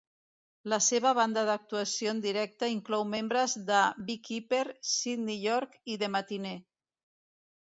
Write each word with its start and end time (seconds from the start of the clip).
La 0.71 0.77
seva 0.83 1.09
banda 1.17 1.43
d'actuació 1.49 2.13
en 2.13 2.23
directe 2.23 2.69
inclou 2.77 3.05
membres 3.11 3.55
de 3.67 3.83
Beekeeper, 4.09 4.65
Sidney 4.95 5.39
York 5.45 5.79
i 5.93 5.99
The 6.05 6.11
Matinee. 6.17 6.61